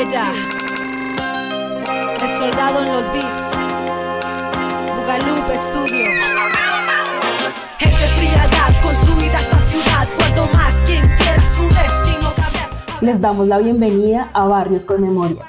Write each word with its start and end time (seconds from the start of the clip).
El 0.00 0.06
Soldado 2.32 2.84
en 2.84 2.92
los 2.92 3.06
Bugalup 4.96 5.50
Studio. 5.56 6.04
Frialdad 8.16 8.80
construida 8.80 9.40
esta 9.40 9.58
ciudad, 9.58 10.06
más 10.52 10.84
quien 10.86 11.02
quiera 11.16 11.42
su 11.52 11.64
destino. 11.64 12.32
Les 13.00 13.20
damos 13.20 13.48
la 13.48 13.58
bienvenida 13.58 14.30
a 14.34 14.46
Barrios 14.46 14.84
con 14.84 15.02
Memorias. 15.02 15.48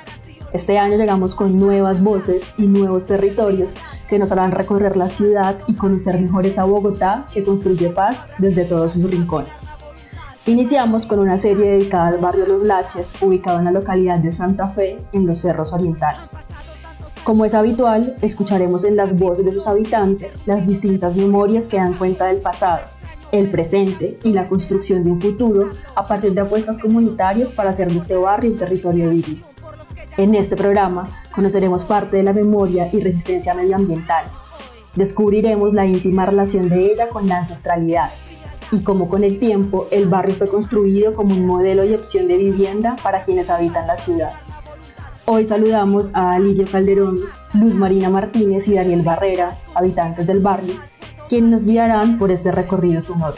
Este 0.51 0.79
año 0.79 0.97
llegamos 0.97 1.35
con 1.35 1.59
nuevas 1.59 2.01
voces 2.01 2.55
y 2.57 2.65
nuevos 2.65 3.05
territorios 3.05 3.75
que 4.07 4.17
nos 4.17 4.31
harán 4.31 4.49
recorrer 4.49 4.97
la 4.97 5.09
ciudad 5.09 5.59
y 5.67 5.75
conocer 5.75 6.19
mejor 6.19 6.47
esa 6.47 6.63
Bogotá 6.63 7.27
que 7.31 7.43
construye 7.43 7.89
paz 7.89 8.27
desde 8.39 8.65
todos 8.65 8.93
sus 8.93 9.03
rincones. 9.03 9.68
Iniciamos 10.49 11.05
con 11.05 11.19
una 11.19 11.37
serie 11.37 11.73
dedicada 11.73 12.07
al 12.07 12.17
barrio 12.17 12.47
Los 12.47 12.63
Laches, 12.63 13.13
ubicado 13.21 13.59
en 13.59 13.65
la 13.65 13.71
localidad 13.71 14.17
de 14.17 14.31
Santa 14.31 14.69
Fe, 14.69 14.97
en 15.13 15.27
los 15.27 15.41
Cerros 15.41 15.73
Orientales. 15.73 16.35
Como 17.23 17.45
es 17.45 17.53
habitual, 17.53 18.15
escucharemos 18.23 18.83
en 18.83 18.95
las 18.95 19.15
voces 19.15 19.45
de 19.45 19.51
sus 19.51 19.67
habitantes 19.67 20.39
las 20.47 20.65
distintas 20.65 21.15
memorias 21.15 21.67
que 21.67 21.77
dan 21.77 21.93
cuenta 21.93 22.25
del 22.25 22.37
pasado, 22.37 22.79
el 23.31 23.51
presente 23.51 24.17
y 24.23 24.31
la 24.31 24.47
construcción 24.47 25.03
de 25.03 25.11
un 25.11 25.21
futuro 25.21 25.69
a 25.93 26.07
partir 26.07 26.33
de 26.33 26.41
apuestas 26.41 26.79
comunitarias 26.79 27.51
para 27.51 27.69
hacer 27.69 27.91
de 27.91 27.99
este 27.99 28.15
barrio 28.15 28.49
un 28.49 28.57
territorio 28.57 29.11
vivo. 29.11 29.45
En 30.17 30.33
este 30.33 30.55
programa 30.55 31.11
conoceremos 31.31 31.85
parte 31.85 32.17
de 32.17 32.23
la 32.23 32.33
memoria 32.33 32.89
y 32.91 32.99
resistencia 33.01 33.53
medioambiental. 33.53 34.25
Descubriremos 34.95 35.75
la 35.75 35.85
íntima 35.85 36.25
relación 36.25 36.69
de 36.69 36.91
ella 36.91 37.07
con 37.07 37.27
la 37.27 37.37
ancestralidad 37.37 38.09
y 38.71 38.79
cómo 38.79 39.09
con 39.09 39.23
el 39.23 39.39
tiempo 39.39 39.87
el 39.91 40.07
barrio 40.07 40.35
fue 40.35 40.47
construido 40.47 41.13
como 41.13 41.33
un 41.33 41.45
modelo 41.45 41.83
y 41.85 41.93
opción 41.93 42.27
de 42.27 42.37
vivienda 42.37 42.95
para 43.01 43.23
quienes 43.23 43.49
habitan 43.49 43.87
la 43.87 43.97
ciudad. 43.97 44.31
Hoy 45.25 45.45
saludamos 45.45 46.13
a 46.15 46.39
Lirio 46.39 46.65
Calderón, 46.65 47.19
Luz 47.53 47.73
Marina 47.75 48.09
Martínez 48.09 48.67
y 48.67 48.73
Daniel 48.73 49.01
Barrera, 49.03 49.57
habitantes 49.75 50.25
del 50.25 50.39
barrio, 50.39 50.73
quienes 51.27 51.49
nos 51.51 51.65
guiarán 51.65 52.17
por 52.17 52.31
este 52.31 52.51
recorrido 52.51 53.01
sonoro. 53.01 53.37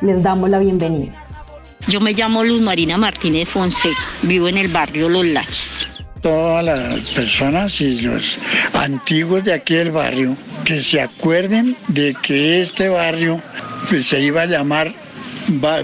Les 0.00 0.22
damos 0.22 0.50
la 0.50 0.58
bienvenida. 0.58 1.12
Yo 1.88 2.00
me 2.00 2.12
llamo 2.12 2.42
Luz 2.42 2.60
Marina 2.60 2.96
Martínez 2.98 3.48
Fonseca, 3.48 3.98
vivo 4.22 4.48
en 4.48 4.58
el 4.58 4.68
barrio 4.68 5.08
Los 5.08 5.24
Laches. 5.24 5.70
Todas 6.28 6.62
las 6.62 7.00
personas 7.14 7.80
y 7.80 8.02
los 8.02 8.38
antiguos 8.74 9.44
de 9.44 9.54
aquí 9.54 9.76
del 9.76 9.92
barrio 9.92 10.36
que 10.66 10.82
se 10.82 11.00
acuerden 11.00 11.74
de 11.88 12.14
que 12.22 12.60
este 12.60 12.90
barrio 12.90 13.40
pues, 13.88 14.08
se 14.08 14.20
iba 14.20 14.42
a 14.42 14.46
llamar, 14.46 14.92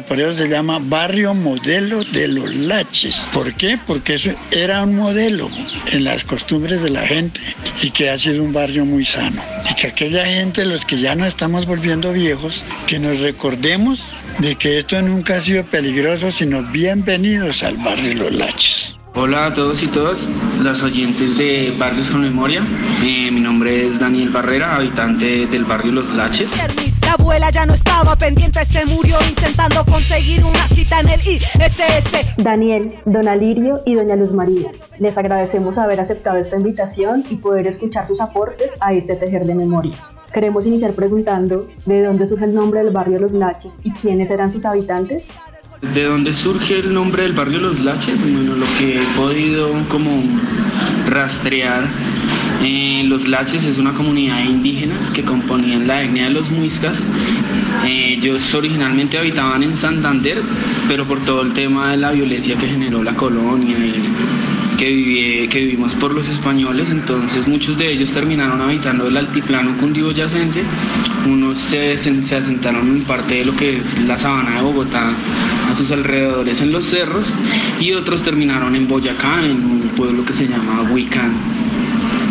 por 0.07 0.21
eso 0.21 0.35
se 0.35 0.47
llama 0.47 0.81
Barrio 0.81 1.33
Modelo 1.33 2.05
de 2.05 2.29
los 2.29 2.55
Laches. 2.55 3.17
¿Por 3.33 3.55
qué? 3.55 3.79
Porque 3.87 4.17
eso 4.17 4.33
era 4.51 4.83
un 4.83 4.97
modelo 4.97 5.49
en 5.91 6.05
las 6.05 6.23
costumbres 6.25 6.83
de 6.83 6.91
la 6.91 7.07
gente 7.07 7.41
y 7.81 7.91
que 7.91 8.11
ha 8.11 8.19
sido 8.19 8.45
un 8.45 8.53
barrio 8.53 8.85
muy 8.85 9.07
sano. 9.07 9.43
Y 9.71 9.75
que 9.77 9.87
aquella 9.87 10.27
gente, 10.27 10.67
los 10.67 10.85
que 10.85 11.01
ya 11.01 11.15
no 11.15 11.25
estamos 11.25 11.65
volviendo 11.65 12.13
viejos, 12.13 12.63
que 12.87 12.99
nos 12.99 13.19
recordemos 13.21 14.07
de 14.41 14.57
que 14.57 14.81
esto 14.81 15.01
nunca 15.01 15.37
ha 15.37 15.41
sido 15.41 15.65
peligroso, 15.65 16.31
sino 16.31 16.63
bienvenidos 16.65 17.63
al 17.63 17.79
barrio 17.79 18.25
Los 18.25 18.33
Laches. 18.35 18.95
Hola 19.17 19.47
a 19.47 19.55
todos 19.55 19.81
y 19.81 19.87
todas, 19.87 20.29
los 20.59 20.83
oyentes 20.83 21.39
de 21.39 21.73
Barrios 21.79 22.11
con 22.11 22.23
Memoria. 22.23 22.67
Eh, 23.01 23.31
mi 23.31 23.41
nombre 23.41 23.87
es 23.87 24.01
Daniel 24.01 24.31
Barrera, 24.31 24.75
habitante 24.75 25.47
del 25.47 25.65
barrio 25.65 25.93
Los 25.93 26.13
Laches. 26.13 26.51
La 27.07 27.13
abuela 27.13 27.49
ya 27.51 27.65
no 27.65 27.75
estaba 27.75 28.17
pendiente, 28.17 28.65
se 28.65 28.85
murió 28.87 29.17
intentando 29.29 29.85
conseguir 29.85 30.43
una 30.43 30.67
cita 30.67 30.99
en 30.99 31.11
el 31.11 31.21
ISS. 31.21 32.37
Daniel, 32.39 32.93
Don 33.05 33.29
Alirio 33.29 33.81
y 33.87 33.95
Doña 33.95 34.17
Luz 34.17 34.33
María, 34.33 34.73
les 34.99 35.17
agradecemos 35.17 35.79
haber 35.79 36.01
aceptado 36.01 36.39
esta 36.39 36.57
invitación 36.57 37.23
y 37.31 37.37
poder 37.37 37.69
escuchar 37.69 38.09
sus 38.09 38.21
aportes 38.21 38.73
a 38.81 38.95
este 38.95 39.15
tejer 39.15 39.47
de 39.47 39.55
memorias. 39.55 40.01
Queremos 40.33 40.67
iniciar 40.67 40.93
preguntando 40.93 41.69
de 41.87 42.03
dónde 42.03 42.27
surge 42.27 42.47
el 42.47 42.55
nombre 42.55 42.83
del 42.83 42.93
barrio 42.93 43.21
Los 43.21 43.33
Laches 43.33 43.79
y 43.85 43.93
quiénes 43.93 44.33
eran 44.33 44.51
sus 44.51 44.65
habitantes. 44.65 45.23
¿De 45.93 46.05
dónde 46.05 46.33
surge 46.33 46.79
el 46.79 46.95
nombre 46.95 47.25
del 47.25 47.33
barrio 47.33 47.59
Los 47.59 47.79
Laches? 47.81 48.21
Bueno, 48.21 48.55
lo 48.55 48.67
que 48.79 49.03
he 49.03 49.05
podido 49.17 49.73
como 49.89 50.25
rastrear, 51.09 51.89
eh, 52.63 53.05
Los 53.07 53.29
Laches 53.29 53.65
es 53.65 53.79
una 53.79 53.93
comunidad 53.93 54.39
de 54.39 54.45
indígenas 54.45 55.11
que 55.11 55.23
componían 55.23 55.87
la 55.87 56.03
etnia 56.03 56.25
de 56.25 56.31
los 56.31 56.51
muiscas. 56.51 56.99
Eh, 57.85 58.15
ellos 58.19 58.55
originalmente 58.55 59.19
habitaban 59.19 59.63
en 59.63 59.77
Santander, 59.77 60.43
pero 60.89 61.05
por 61.05 61.25
todo 61.25 61.43
el 61.43 61.53
tema 61.53 61.91
de 61.91 61.99
la 61.99 62.13
violencia 62.13 62.57
que 62.57 62.67
generó 62.67 63.03
la 63.03 63.15
colonia 63.15 63.77
y 63.79 63.93
que, 64.79 64.91
viví- 64.91 65.49
que 65.49 65.61
vivimos 65.61 65.95
por 65.95 66.15
los 66.15 66.29
españoles, 66.29 66.91
entonces 66.91 67.47
muchos 67.47 67.79
de 67.79 67.93
ellos 67.93 68.13
terminaron 68.13 68.61
habitando 68.61 69.07
el 69.09 69.17
altiplano 69.17 69.75
cundiboyacense, 69.77 70.63
unos 71.27 71.59
se, 71.59 71.97
se- 71.99 72.25
se 72.25 72.37
asentaron 72.37 72.89
en 72.89 73.05
parte 73.05 73.35
de 73.35 73.45
lo 73.45 73.57
que 73.57 73.79
es 73.79 73.99
la 74.01 74.19
sabana 74.19 74.57
de 74.57 74.63
Bogotá 74.63 75.13
a 75.71 75.75
sus 75.75 75.91
alrededores 75.91 76.61
en 76.61 76.73
los 76.73 76.85
cerros 76.85 77.33
y 77.81 77.93
otros 77.93 78.23
terminaron 78.23 78.75
en 78.77 78.87
Boyacá, 78.89 79.45
en 79.45 79.65
un 79.65 79.81
pueblo 79.97 80.25
que 80.25 80.33
se 80.33 80.47
llama 80.47 80.89
Huicán. 80.91 81.33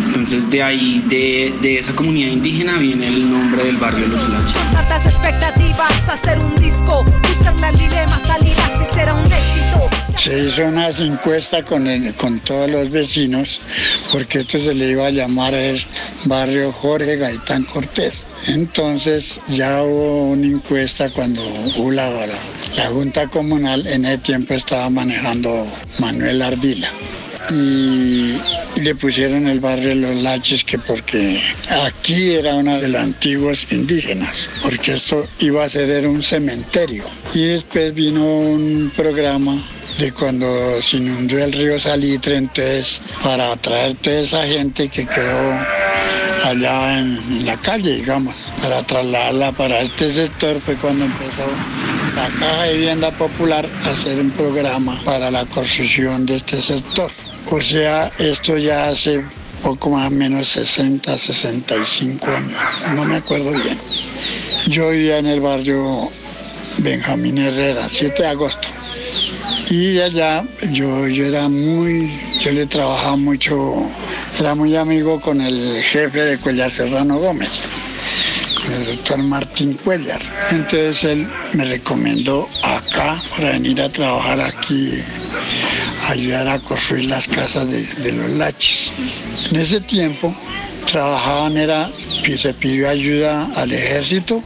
Entonces 0.06 0.48
de 0.48 0.62
ahí, 0.62 1.02
de, 1.08 1.52
de 1.60 1.78
esa 1.80 1.92
comunidad 1.94 2.28
indígena 2.30 2.78
viene 2.78 3.08
el 3.08 3.30
nombre 3.30 3.64
del 3.64 3.76
barrio 3.76 4.06
Los 4.06 4.28
Laches. 4.28 4.54
Tantas 4.72 5.04
expectativas, 5.06 6.08
hacer 6.08 6.38
un 6.38 6.54
disco, 6.54 7.04
buscarle 7.04 7.66
al 7.66 7.76
dilema, 7.76 8.18
salir 8.20 8.54
así 8.58 8.84
será 8.94 9.12
un 9.14 9.24
éxito. 9.26 9.90
Se 10.18 10.38
hizo 10.38 10.64
unas 10.66 11.00
encuestas 11.00 11.64
con, 11.64 12.12
con 12.12 12.40
todos 12.40 12.70
los 12.70 12.90
vecinos 12.90 13.60
porque 14.10 14.40
esto 14.40 14.58
se 14.58 14.74
le 14.74 14.90
iba 14.90 15.06
a 15.06 15.10
llamar 15.10 15.54
el 15.54 15.84
barrio 16.24 16.72
Jorge 16.72 17.16
Gaitán 17.16 17.64
Cortés. 17.64 18.22
Entonces 18.46 19.40
ya 19.48 19.82
hubo 19.82 20.28
una 20.30 20.46
encuesta 20.46 21.10
cuando 21.10 21.42
la, 21.90 22.26
la, 22.76 22.86
Junta 22.88 23.26
Comunal, 23.26 23.86
en 23.86 24.04
ese 24.04 24.18
tiempo 24.18 24.54
estaba 24.54 24.88
manejando 24.88 25.66
Manuel 25.98 26.42
Ardila. 26.42 26.90
Y 27.50 28.36
le 28.80 28.94
pusieron 28.94 29.46
el 29.48 29.60
barrio 29.60 29.94
Los 29.94 30.22
Laches 30.22 30.64
que 30.64 30.78
porque 30.78 31.42
aquí 31.68 32.32
era 32.32 32.54
una 32.54 32.78
de 32.78 32.88
los 32.88 33.00
antiguos 33.00 33.66
indígenas, 33.70 34.48
porque 34.62 34.94
esto 34.94 35.26
iba 35.40 35.64
a 35.64 35.68
ser 35.68 36.06
un 36.06 36.22
cementerio. 36.22 37.04
Y 37.34 37.44
después 37.44 37.94
vino 37.94 38.24
un 38.24 38.90
programa 38.96 39.62
de 39.98 40.12
cuando 40.12 40.80
se 40.82 40.96
inundó 40.96 41.38
el 41.38 41.52
río 41.52 41.78
Salitre, 41.78 42.36
entonces 42.36 43.00
para 43.22 43.52
atraer 43.52 43.96
toda 43.98 44.20
esa 44.20 44.46
gente 44.46 44.88
que 44.88 45.06
quedó 45.06 45.52
allá 46.44 46.98
en 46.98 47.46
la 47.46 47.56
calle, 47.56 47.96
digamos, 47.96 48.34
para 48.60 48.82
trasladarla 48.82 49.52
para 49.52 49.80
este 49.80 50.12
sector 50.12 50.60
fue 50.60 50.76
cuando 50.76 51.04
empezó 51.04 51.46
la 52.14 52.28
Caja 52.38 52.62
de 52.64 52.74
Vivienda 52.74 53.10
Popular 53.12 53.68
a 53.84 53.90
hacer 53.90 54.18
un 54.18 54.30
programa 54.30 55.02
para 55.04 55.30
la 55.30 55.46
construcción 55.46 56.26
de 56.26 56.36
este 56.36 56.60
sector. 56.60 57.10
O 57.50 57.60
sea, 57.60 58.12
esto 58.18 58.58
ya 58.58 58.88
hace 58.88 59.24
poco 59.62 59.90
más 59.90 60.08
o 60.08 60.10
menos 60.10 60.48
60, 60.48 61.16
65 61.16 62.26
años, 62.26 62.60
no 62.94 63.04
me 63.04 63.16
acuerdo 63.16 63.50
bien. 63.52 63.78
Yo 64.66 64.90
vivía 64.90 65.18
en 65.18 65.26
el 65.26 65.40
barrio 65.40 66.10
Benjamín 66.78 67.38
Herrera, 67.38 67.88
7 67.88 68.22
de 68.22 68.28
agosto. 68.28 68.68
Y 69.70 69.98
allá 69.98 70.44
yo, 70.70 71.08
yo 71.08 71.26
era 71.26 71.48
muy, 71.48 72.12
yo 72.40 72.52
le 72.52 72.66
trabajaba 72.66 73.16
mucho, 73.16 73.74
era 74.38 74.54
muy 74.54 74.76
amigo 74.76 75.20
con 75.20 75.40
el 75.40 75.82
jefe 75.82 76.20
de 76.20 76.38
Cuellar 76.38 76.70
Serrano 76.70 77.18
Gómez, 77.18 77.64
el 78.72 78.96
doctor 78.96 79.18
Martín 79.18 79.74
Cuellar. 79.74 80.20
Entonces 80.50 81.02
él 81.04 81.28
me 81.54 81.64
recomendó 81.64 82.46
acá 82.62 83.22
para 83.30 83.52
venir 83.52 83.80
a 83.80 83.90
trabajar 83.90 84.40
aquí, 84.40 84.98
ayudar 86.08 86.46
a 86.48 86.58
construir 86.60 87.06
las 87.06 87.26
casas 87.26 87.68
de, 87.68 87.84
de 87.84 88.12
los 88.12 88.30
laches. 88.32 88.92
En 89.50 89.56
ese 89.56 89.80
tiempo 89.80 90.34
trabajaban, 90.84 91.56
era, 91.56 91.90
se 92.36 92.54
pidió 92.54 92.88
ayuda 92.88 93.48
al 93.56 93.72
ejército 93.72 94.42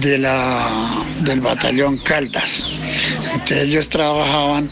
de 0.00 0.18
la, 0.18 1.04
del 1.20 1.40
batallón 1.40 1.98
Caldas. 1.98 2.64
Entonces 3.32 3.68
ellos 3.68 3.88
trabajaban 3.88 4.70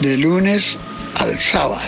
de 0.00 0.16
lunes 0.16 0.78
al 1.16 1.36
sábado. 1.38 1.80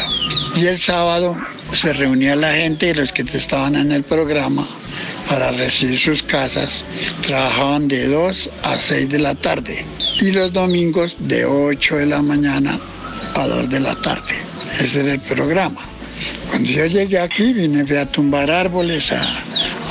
Y 0.57 0.67
el 0.67 0.79
sábado 0.79 1.37
se 1.71 1.93
reunía 1.93 2.37
la 2.37 2.53
gente 2.53 2.89
y 2.89 2.95
los 2.95 3.13
que 3.13 3.23
estaban 3.23 3.77
en 3.77 3.93
el 3.93 4.03
programa 4.03 4.69
para 5.29 5.51
recibir 5.53 5.99
sus 5.99 6.23
casas 6.23 6.85
trabajaban 7.23 7.89
de 7.89 8.09
2 8.09 8.51
a 8.63 8.77
6 8.77 9.09
de 9.09 9.19
la 9.19 9.35
tarde 9.35 9.85
y 10.21 10.33
los 10.33 10.53
domingos 10.53 11.17
de 11.21 11.45
8 11.45 11.97
de 11.97 12.07
la 12.07 12.21
mañana 12.21 12.79
a 13.35 13.47
2 13.47 13.69
de 13.71 13.81
la 13.81 13.95
tarde. 13.97 14.35
Ese 14.79 15.01
era 15.01 15.13
el 15.15 15.21
programa. 15.21 15.81
Cuando 16.51 16.71
yo 16.71 16.87
llegué 16.87 17.19
aquí 17.19 17.53
vine 17.53 17.99
a 17.99 18.07
tumbar 18.07 18.51
árboles, 18.51 19.11
a, 19.13 19.43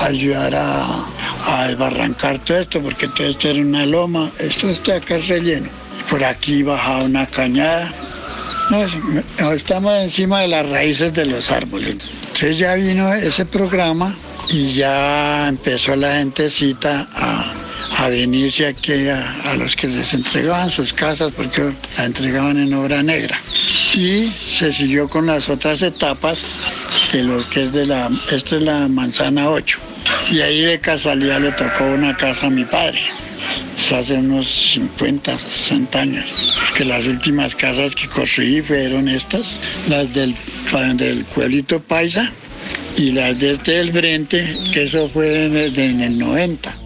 ayudar 0.06 0.54
a, 0.56 1.06
a 1.46 1.68
desbarrancar 1.68 2.40
todo 2.46 2.60
esto, 2.60 2.82
porque 2.82 3.08
todo 3.10 3.28
esto 3.28 3.50
era 3.50 3.62
una 3.62 3.86
loma. 3.86 4.32
Esto 4.40 4.70
está 4.70 4.96
acá 4.98 5.18
relleno. 5.18 5.70
Y 6.00 6.04
por 6.10 6.24
aquí 6.24 6.64
bajaba 6.64 7.04
una 7.04 7.26
cañada. 7.28 7.94
No, 9.40 9.52
estamos 9.52 9.94
encima 9.96 10.42
de 10.42 10.48
las 10.48 10.70
raíces 10.70 11.14
de 11.14 11.26
los 11.26 11.52
árboles. 11.52 11.98
Entonces 12.22 12.58
ya 12.58 12.76
vino 12.76 13.14
ese 13.14 13.46
programa 13.46 14.16
y 14.50 14.72
ya 14.74 15.50
empezó 15.50 15.96
la 15.96 16.16
gentecita 16.16 17.08
a, 17.14 17.54
a 17.98 18.08
venirse 18.08 18.68
aquí 18.68 19.10
a, 19.10 19.56
los 19.58 19.76
que 19.76 19.88
les 19.88 20.14
entregaban 20.14 20.70
sus 20.70 20.94
casas 20.94 21.32
porque 21.36 21.72
la 21.98 22.06
entregaban 22.06 22.58
en 22.58 22.74
obra 22.74 23.04
negra. 23.04 23.40
Y 23.94 24.30
se 24.30 24.72
siguió 24.72 25.10
con 25.10 25.28
las 25.28 25.50
otras 25.50 25.82
etapas 25.82 26.52
de 27.12 27.24
lo 27.24 27.48
que 27.50 27.64
es 27.64 27.74
de 27.74 27.86
la, 27.86 28.10
esto 28.32 28.56
es 28.56 28.64
la 28.64 28.88
manzana 28.88 29.50
8. 29.50 29.80
Y 30.32 30.40
ahí 30.42 30.62
de 30.62 30.80
casualidad 30.80 31.42
le 31.42 31.52
tocó 31.52 31.86
una 31.86 32.16
casa 32.16 32.48
a 32.48 32.50
mi 32.50 32.64
padre. 32.64 33.00
Hace 33.94 34.14
unos 34.14 34.48
50, 34.48 35.38
60 35.38 36.00
años. 36.00 36.54
Que 36.78 36.86
las 36.86 37.06
últimas 37.06 37.54
casas 37.54 37.94
que 37.94 38.08
construí 38.08 38.62
fueron 38.62 39.10
estas, 39.10 39.60
las 39.90 40.14
del, 40.14 40.36
del 40.96 41.26
pueblito 41.26 41.82
Paisa 41.82 42.32
y 42.96 43.12
las 43.12 43.38
de 43.40 43.52
este 43.52 43.72
del 43.74 43.92
Brente, 43.92 44.58
que 44.72 44.84
eso 44.84 45.10
fue 45.10 45.46
en 45.46 46.02
el 46.02 46.18
90. 46.18 46.81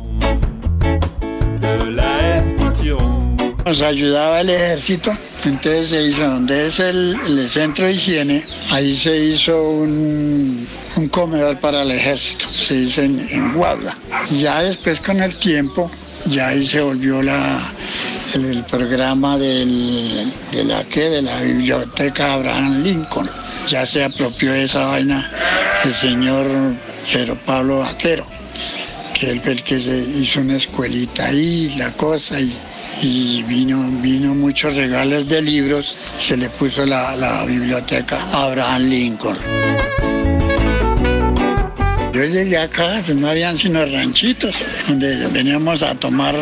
Nos 3.65 3.81
ayudaba 3.81 4.41
el 4.41 4.51
ejército, 4.51 5.11
entonces 5.43 5.89
se 5.89 6.03
hizo 6.03 6.21
donde 6.21 6.67
es 6.67 6.79
el, 6.79 7.49
centro 7.49 7.87
de 7.87 7.93
higiene, 7.93 8.45
ahí 8.69 8.95
se 8.95 9.17
hizo 9.17 9.59
un, 9.59 10.67
comedor 11.09 11.59
para 11.59 11.81
el 11.81 11.89
ejército, 11.89 12.45
se 12.53 12.75
hizo 12.75 13.01
en, 13.01 13.27
en 13.27 13.53
Guadalajara. 13.55 14.25
Ya 14.29 14.61
después 14.61 14.99
con 14.99 15.19
el 15.19 15.35
tiempo, 15.39 15.89
ya 16.27 16.49
ahí 16.49 16.67
se 16.67 16.79
volvió 16.79 17.23
la, 17.23 17.73
el, 18.35 18.63
programa 18.65 19.35
de 19.39 20.31
la 20.63 20.83
que 20.83 21.09
de 21.09 21.23
la 21.23 21.41
biblioteca 21.41 22.33
Abraham 22.33 22.83
Lincoln. 22.83 23.27
Ya 23.67 23.83
se 23.87 24.03
apropió 24.03 24.51
de 24.51 24.65
esa 24.65 24.85
vaina 24.85 25.31
el 25.83 25.93
señor 25.95 26.45
Pedro 27.11 27.35
Pablo 27.47 27.79
Vaquero, 27.79 28.27
que 29.19 29.31
él 29.31 29.41
el 29.43 29.63
que 29.63 29.79
se 29.79 29.97
hizo 29.97 30.41
una 30.41 30.57
escuelita 30.57 31.25
ahí, 31.25 31.73
la 31.77 31.91
cosa, 31.93 32.39
y 32.39 32.55
y 33.01 33.43
vino, 33.43 33.83
vino 34.01 34.33
muchos 34.33 34.75
regalos 34.75 35.27
de 35.27 35.41
libros, 35.41 35.97
se 36.17 36.37
le 36.37 36.49
puso 36.49 36.85
la, 36.85 37.43
biblioteca 37.45 38.21
Abraham 38.31 38.83
Lincoln. 38.83 39.37
Yo 42.13 42.23
llegué 42.23 42.57
acá, 42.57 43.01
no 43.13 43.29
habían 43.29 43.57
sino 43.57 43.85
ranchitos, 43.85 44.55
donde 44.87 45.27
veníamos 45.27 45.83
a 45.83 45.95
tomar 45.95 46.35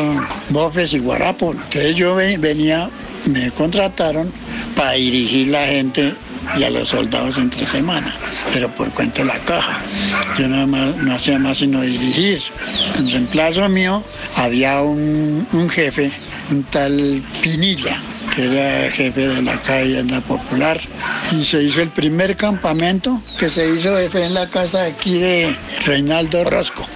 bofes 0.49 0.93
y 0.93 0.99
guarapos. 0.99 1.55
Entonces 1.55 1.95
yo 1.95 2.15
venía, 2.15 2.89
me 3.25 3.49
contrataron 3.51 4.31
para 4.75 4.91
dirigir 4.91 5.47
la 5.47 5.65
gente 5.65 6.13
y 6.57 6.63
a 6.63 6.69
los 6.69 6.89
soldados 6.89 7.39
entre 7.39 7.65
semana, 7.65 8.15
pero 8.53 8.69
por 8.69 8.91
cuenta 8.91 9.23
de 9.23 9.29
la 9.29 9.39
caja. 9.45 9.81
Yo 10.37 10.47
nada 10.47 10.67
más, 10.67 10.95
no 10.97 11.15
hacía 11.15 11.39
más 11.39 11.57
sino 11.57 11.81
dirigir. 11.81 12.39
En 12.99 13.09
reemplazo 13.09 13.67
mío 13.67 14.03
había 14.35 14.79
un 14.81 15.69
jefe 15.71 16.11
un 16.53 16.63
tal 16.65 17.23
Pinilla, 17.41 18.01
que 18.35 18.45
era 18.45 18.91
jefe 18.91 19.27
de 19.27 19.41
la 19.41 19.59
calle 19.61 20.03
la 20.03 20.21
Popular, 20.21 20.79
y 21.31 21.43
se 21.43 21.63
hizo 21.63 21.81
el 21.81 21.89
primer 21.89 22.37
campamento 22.37 23.21
que 23.37 23.49
se 23.49 23.67
hizo 23.69 23.97
en 23.99 24.33
la 24.33 24.49
casa 24.49 24.83
aquí 24.85 25.19
de 25.19 25.55
Reinaldo 25.85 26.43
Rosco. 26.43 26.87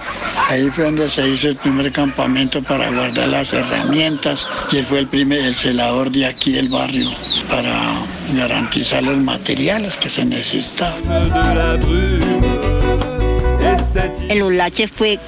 Ahí 0.48 0.70
fue 0.70 0.84
donde 0.84 1.10
se 1.10 1.28
hizo 1.28 1.48
el 1.48 1.56
primer 1.56 1.90
campamento 1.92 2.62
para 2.62 2.90
guardar 2.90 3.28
las 3.28 3.52
herramientas 3.52 4.46
y 4.72 4.78
él 4.78 4.86
fue 4.86 5.00
el 5.00 5.08
primer 5.08 5.40
el 5.40 5.54
celador 5.54 6.10
de 6.10 6.26
aquí 6.26 6.52
del 6.52 6.68
barrio 6.68 7.10
para 7.50 8.06
garantizar 8.34 9.02
los 9.02 9.18
materiales 9.18 9.96
que 9.96 10.08
se 10.08 10.24
necesitaban. 10.24 11.02
El 14.28 14.42
Olache 14.42 14.88
fue, 14.88 15.18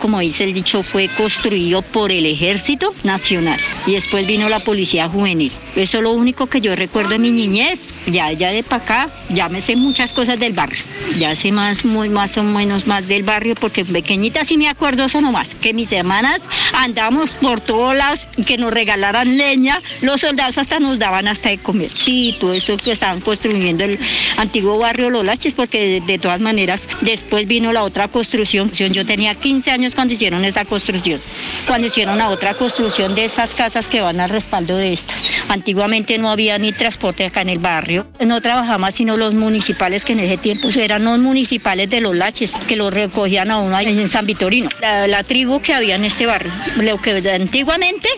como 0.00 0.20
dice 0.20 0.44
el 0.44 0.52
dicho, 0.52 0.82
fue 0.82 1.08
construido 1.16 1.82
por 1.82 2.10
el 2.10 2.26
Ejército 2.26 2.94
Nacional 3.04 3.60
y 3.86 3.92
después 3.92 4.26
vino 4.26 4.48
la 4.48 4.60
Policía 4.60 5.08
Juvenil. 5.08 5.52
Eso 5.76 5.98
es 5.98 6.02
lo 6.02 6.12
único 6.12 6.46
que 6.46 6.60
yo 6.60 6.74
recuerdo 6.74 7.10
de 7.10 7.18
mi 7.18 7.30
niñez. 7.30 7.94
Ya, 8.06 8.32
ya 8.32 8.50
de 8.50 8.62
para 8.62 8.82
acá, 8.82 9.10
ya 9.28 9.48
me 9.48 9.60
sé 9.60 9.76
muchas 9.76 10.12
cosas 10.12 10.38
del 10.38 10.52
barrio. 10.52 10.82
Ya 11.18 11.36
sé 11.36 11.52
más, 11.52 11.84
muy, 11.84 12.08
más 12.08 12.36
o 12.36 12.42
menos 12.42 12.86
más 12.86 13.06
del 13.06 13.22
barrio 13.22 13.54
porque 13.54 13.84
pequeñita 13.84 14.44
sí 14.44 14.56
me 14.56 14.68
acuerdo 14.68 15.04
eso 15.04 15.20
nomás, 15.20 15.54
que 15.54 15.72
mis 15.72 15.92
hermanas 15.92 16.40
andamos 16.72 17.30
por 17.40 17.60
todos 17.60 17.94
lados, 17.94 18.28
que 18.46 18.58
nos 18.58 18.72
regalaran 18.72 19.36
leña, 19.36 19.82
los 20.00 20.20
soldados 20.20 20.58
hasta 20.58 20.78
nos 20.80 20.98
daban 20.98 21.28
hasta 21.28 21.50
de 21.50 21.58
comer. 21.58 21.90
Sí, 21.94 22.36
todo 22.40 22.54
eso 22.54 22.76
que 22.76 22.92
estaban 22.92 23.20
construyendo 23.20 23.84
el 23.84 23.98
antiguo 24.36 24.78
barrio 24.78 25.10
Los 25.10 25.24
Laches, 25.24 25.54
porque 25.54 26.00
de 26.04 26.18
todas 26.18 26.40
maneras 26.40 26.88
después 27.00 27.46
vino 27.46 27.72
la 27.72 27.84
otra 27.84 28.08
construcción. 28.18 28.72
Yo 28.72 29.06
tenía 29.06 29.36
15 29.36 29.70
años 29.70 29.94
cuando 29.94 30.14
hicieron 30.14 30.44
esa 30.44 30.64
construcción, 30.64 31.20
cuando 31.68 31.86
hicieron 31.86 32.18
la 32.18 32.30
otra 32.30 32.54
construcción 32.54 33.14
de 33.14 33.26
esas 33.26 33.54
casas 33.54 33.86
que 33.86 34.00
van 34.00 34.18
al 34.18 34.28
respaldo 34.28 34.76
de 34.76 34.92
estas. 34.92 35.30
Antiguamente 35.48 36.18
no 36.18 36.28
había 36.28 36.58
ni 36.58 36.72
transporte 36.72 37.24
acá 37.24 37.42
en 37.42 37.50
el 37.50 37.60
barrio, 37.60 38.08
no 38.26 38.40
trabajaban 38.40 38.90
sino 38.90 39.16
los 39.16 39.34
municipales 39.34 40.04
que 40.04 40.14
en 40.14 40.20
ese 40.20 40.36
tiempo 40.36 40.68
eran 40.76 41.04
los 41.04 41.20
municipales 41.20 41.88
de 41.90 42.00
los 42.00 42.16
laches, 42.16 42.52
que 42.66 42.74
los 42.74 42.92
recogían 42.92 43.52
a 43.52 43.58
uno 43.58 43.78
en 43.78 44.08
San 44.08 44.26
Vitorino. 44.26 44.68
La, 44.80 45.22
tribu 45.22 45.60
que 45.60 45.74
había 45.74 45.94
en 45.94 46.04
este 46.04 46.26
barrio, 46.26 46.52
lo 46.76 47.00
que 47.00 47.10
antiguamente 47.30 48.08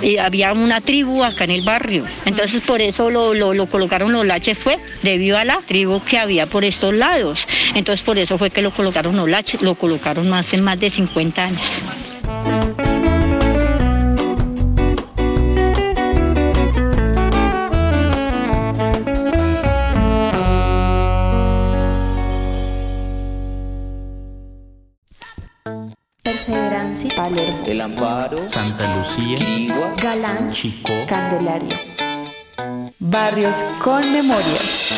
eh, 0.00 0.20
había 0.20 0.52
una 0.54 0.80
tribu 0.80 1.22
acá 1.22 1.44
en 1.44 1.50
el 1.50 1.62
barrio. 1.62 2.06
Entonces 2.24 2.62
por 2.62 2.80
eso 2.80 3.10
lo, 3.10 3.34
lo 3.34 3.66
colocaron 3.66 4.12
los 4.12 4.24
laches 4.24 4.56
fue 4.56 4.78
debido 5.02 5.38
a 5.38 5.44
la 5.44 5.60
tribu 5.66 6.02
que 6.02 6.18
había 6.18 6.46
por 6.46 6.64
estos 6.64 6.94
lados. 6.94 7.46
Entonces 7.74 8.04
por 8.04 8.18
eso 8.18 8.38
fue 8.38 8.50
que 8.50 8.62
lo 8.62 8.72
colocaron 8.72 9.16
los 9.16 9.28
laches, 9.28 9.62
lo 9.62 9.74
colocaron 9.74 10.32
en 10.52 10.64
más 10.64 10.80
de 10.80 10.90
50 10.90 11.44
años. 11.44 11.80
Perseverancia, 26.22 27.10
Palermo, 27.16 27.64
El 27.66 27.80
Amparo, 27.80 28.48
Santa 28.48 28.96
Lucía, 28.96 29.38
Quirigua, 29.38 29.94
Galán, 30.02 30.52
Chicó, 30.52 30.94
Candelaria. 31.06 31.76
Barrios 32.98 33.56
con 33.82 34.12
memorias. 34.12 34.89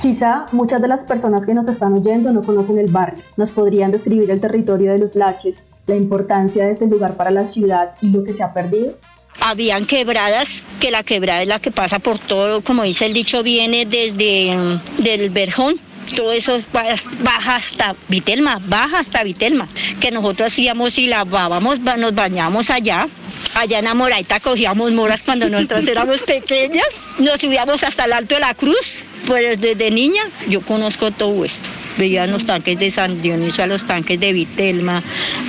Quizá 0.00 0.46
muchas 0.52 0.80
de 0.80 0.88
las 0.88 1.04
personas 1.04 1.44
que 1.44 1.54
nos 1.54 1.68
están 1.68 1.92
oyendo 1.92 2.32
no 2.32 2.42
conocen 2.42 2.78
el 2.78 2.90
barrio. 2.90 3.22
¿Nos 3.36 3.50
podrían 3.52 3.92
describir 3.92 4.30
el 4.30 4.40
territorio 4.40 4.90
de 4.90 4.98
los 4.98 5.14
Laches, 5.14 5.66
la 5.86 5.96
importancia 5.96 6.64
de 6.64 6.72
este 6.72 6.86
lugar 6.86 7.16
para 7.16 7.30
la 7.30 7.46
ciudad 7.46 7.94
y 8.00 8.10
lo 8.10 8.24
que 8.24 8.32
se 8.32 8.42
ha 8.42 8.52
perdido? 8.52 8.96
Habían 9.40 9.86
quebradas, 9.86 10.48
que 10.80 10.90
la 10.90 11.02
quebrada 11.02 11.42
es 11.42 11.48
la 11.48 11.60
que 11.60 11.70
pasa 11.70 11.98
por 11.98 12.18
todo, 12.18 12.62
como 12.62 12.82
dice 12.82 13.06
el 13.06 13.12
dicho, 13.12 13.42
viene 13.42 13.86
desde 13.86 14.56
mm, 14.56 15.02
del 15.02 15.30
Berjón, 15.30 15.76
todo 16.14 16.32
eso 16.32 16.60
baja 16.72 17.56
hasta 17.56 17.94
Vitelma, 18.08 18.60
baja 18.64 19.00
hasta 19.00 19.22
Vitelma, 19.22 19.68
que 20.00 20.10
nosotros 20.10 20.52
hacíamos 20.52 20.98
y 20.98 21.06
lavábamos, 21.06 21.80
nos 21.80 22.14
bañábamos 22.14 22.70
allá. 22.70 23.08
Allá 23.54 23.78
en 23.78 23.86
Amoraita 23.86 24.40
cogíamos 24.40 24.92
moras 24.92 25.22
cuando 25.22 25.48
nosotros 25.48 25.86
éramos 25.88 26.22
pequeñas, 26.22 26.86
nos 27.18 27.40
subíamos 27.40 27.82
hasta 27.82 28.04
el 28.04 28.12
Alto 28.12 28.34
de 28.34 28.40
la 28.40 28.54
Cruz, 28.54 29.02
pues 29.26 29.60
desde 29.60 29.90
niña 29.90 30.22
yo 30.48 30.60
conozco 30.60 31.10
todo 31.10 31.44
esto. 31.44 31.68
Veían 31.98 32.32
los 32.32 32.46
tanques 32.46 32.78
de 32.78 32.90
San 32.90 33.20
Dionisio 33.20 33.64
a 33.64 33.66
los 33.66 33.86
tanques 33.86 34.18
de 34.20 34.32
Vitelma, 34.32 35.02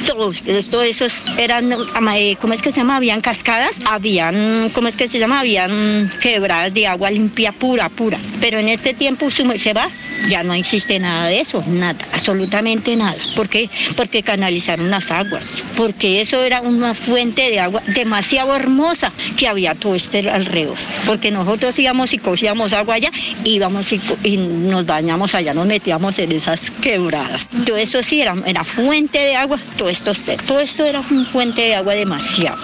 todo, 0.05 0.33
todo 0.69 0.83
eso 0.83 1.05
eran, 1.37 1.71
eh, 2.15 2.35
¿cómo 2.41 2.53
es 2.53 2.61
que 2.61 2.71
se 2.71 2.79
llama? 2.79 2.97
Habían 2.97 3.21
cascadas, 3.21 3.75
habían, 3.85 4.69
¿cómo 4.73 4.87
es 4.87 4.95
que 4.95 5.07
se 5.07 5.19
llama? 5.19 5.39
Habían 5.41 6.11
quebradas 6.21 6.73
de 6.73 6.87
agua 6.87 7.11
limpia, 7.11 7.51
pura, 7.51 7.89
pura. 7.89 8.19
Pero 8.41 8.59
en 8.59 8.69
este 8.69 8.93
tiempo 8.93 9.29
se 9.29 9.73
va, 9.73 9.89
ya 10.27 10.43
no 10.43 10.53
existe 10.53 10.99
nada 10.99 11.27
de 11.27 11.41
eso, 11.41 11.63
nada, 11.67 11.99
absolutamente 12.11 12.95
nada. 12.95 13.17
¿Por 13.35 13.47
qué? 13.47 13.69
Porque 13.95 14.23
canalizaron 14.23 14.89
las 14.89 15.11
aguas, 15.11 15.63
porque 15.77 16.21
eso 16.21 16.43
era 16.43 16.61
una 16.61 16.93
fuente 16.93 17.49
de 17.49 17.59
agua 17.59 17.81
demasiado 17.87 18.55
hermosa 18.55 19.11
que 19.37 19.47
había 19.47 19.75
todo 19.75 19.95
este 19.95 20.29
alrededor. 20.29 20.77
Porque 21.05 21.31
nosotros 21.31 21.77
íbamos 21.77 22.13
y 22.13 22.17
cogíamos 22.17 22.73
agua 22.73 22.95
allá, 22.95 23.11
íbamos 23.43 23.91
y, 23.93 24.01
y 24.23 24.37
nos 24.37 24.85
bañamos 24.85 25.35
allá, 25.35 25.53
nos 25.53 25.67
metíamos 25.67 26.17
en 26.19 26.31
esas 26.39 26.71
quebradas. 26.81 27.47
Todo 27.65 27.77
eso 27.77 28.01
sí 28.03 28.21
era, 28.21 28.35
era 28.45 28.63
fuente 28.63 29.19
de 29.19 29.35
agua, 29.35 29.59
todo 29.77 29.89
esto, 29.89 30.11
todo 30.47 30.59
esto 30.59 30.85
era 30.85 31.01
una 31.01 31.25
fuente 31.25 31.61
de 31.61 31.75
agua 31.75 31.93
demasiado. 31.93 32.57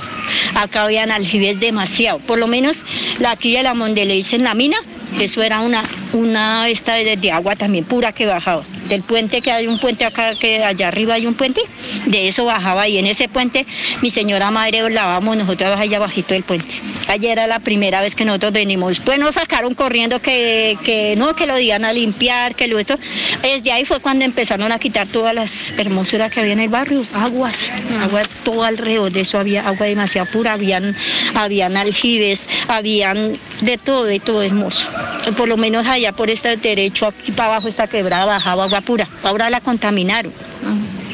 Acá 0.55 0.84
habían 0.84 1.12
aljibes 1.12 1.60
demasiado, 1.60 2.20
por 2.20 2.39
lo 2.39 2.48
menos 2.48 2.84
la 3.20 3.32
aquí 3.32 3.55
de 3.55 3.63
la 3.63 3.74
Mondeleis 3.74 4.34
en 4.34 4.44
la 4.44 4.53
mina, 4.53 4.77
eso 5.20 5.44
era 5.44 5.60
una, 5.60 5.84
una 6.15 6.69
esta 6.69 6.93
de, 6.95 7.31
agua 7.31 7.55
también 7.55 7.86
pura 7.86 8.12
que 8.12 8.25
bajaba. 8.25 8.65
Del 8.88 9.03
puente 9.03 9.41
que 9.41 9.51
hay 9.51 9.67
un 9.67 9.79
puente 9.79 10.05
acá, 10.05 10.34
que 10.39 10.63
allá 10.63 10.88
arriba 10.88 11.15
hay 11.15 11.27
un 11.27 11.34
puente, 11.34 11.62
de 12.05 12.27
eso 12.27 12.45
bajaba 12.45 12.88
y 12.88 12.98
en 12.98 13.05
ese 13.05 13.27
puente 13.27 13.65
mi 14.01 14.10
señora 14.10 14.51
madre 14.51 14.89
lavábamos 14.89 15.38
nosotros 15.38 15.77
allá 15.77 16.00
bajito 16.00 16.34
del 16.34 16.43
puente. 16.43 16.81
Ayer 17.07 17.31
era 17.31 17.48
la 17.48 17.60
primera 17.60 18.01
vez 18.01 18.15
que 18.15 18.25
nosotros 18.25 18.53
venimos. 18.53 19.00
Pues 19.00 19.19
nos 19.19 19.36
sacaron 19.36 19.74
corriendo 19.74 20.22
que, 20.22 20.77
que 20.84 21.15
no, 21.17 21.36
que 21.36 21.45
lo 21.45 21.60
iban 21.60 21.84
a 21.84 21.93
limpiar, 21.93 22.55
que 22.55 22.67
lo 22.67 22.79
esto. 22.79 22.98
Desde 23.41 23.72
ahí 23.72 23.86
fue 23.86 24.00
cuando 24.00 24.24
empezaron 24.24 24.72
a 24.72 24.79
quitar 24.79 25.07
todas 25.07 25.34
las 25.34 25.72
hermosuras 25.77 26.31
que 26.31 26.39
había 26.39 26.53
en 26.53 26.60
el 26.60 26.69
barrio, 26.69 27.05
aguas, 27.13 27.72
agua 28.01 28.24
todo 28.43 28.63
alrededor 28.63 29.12
de 29.12 29.22
eso 29.22 29.39
había 29.39 29.67
agua 29.67 29.88
demasiado 29.88 30.29
pura, 30.31 30.53
habían, 30.53 30.95
habían 31.34 31.75
aljibes, 31.75 32.48
habían 32.67 33.38
de 33.62 33.77
todo, 33.77 34.05
de 34.05 34.19
todo 34.19 34.43
hermoso 34.43 34.89
por 35.34 35.48
lo 35.48 35.57
menos 35.57 35.88
allá 35.88 36.04
por 36.13 36.29
este 36.29 36.55
derecho, 36.57 37.07
aquí 37.07 37.31
para 37.31 37.47
abajo 37.47 37.67
esta 37.67 37.88
quebrada 37.88 38.25
bajaba 38.25 38.65
agua 38.65 38.81
pura. 38.81 39.07
Ahora 39.24 39.50
la 39.50 39.62
contaminaron. 39.62 40.33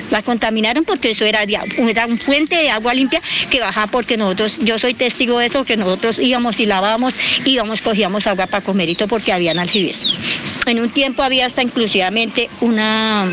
La 0.09 0.21
contaminaron 0.21 0.83
porque 0.83 1.11
eso 1.11 1.23
era, 1.23 1.39
un 2.05 2.17
fuente 2.17 2.55
de 2.55 2.69
agua 2.69 2.93
limpia 2.93 3.21
que 3.49 3.61
bajaba 3.61 3.87
porque 3.87 4.17
nosotros, 4.17 4.59
yo 4.61 4.77
soy 4.77 4.93
testigo 4.93 5.39
de 5.39 5.45
eso, 5.45 5.63
que 5.63 5.77
nosotros 5.77 6.19
íbamos 6.19 6.59
y 6.59 6.65
lavábamos, 6.65 7.13
íbamos, 7.45 7.81
cogíamos 7.81 8.27
agua 8.27 8.47
para 8.47 8.63
comer 8.63 8.89
y 8.89 8.95
todo 8.95 9.07
porque 9.07 9.31
habían 9.31 9.57
aljibes. 9.57 10.05
En 10.65 10.81
un 10.81 10.89
tiempo 10.89 11.23
había 11.23 11.45
hasta 11.45 11.63
inclusivamente 11.63 12.49
una, 12.59 13.25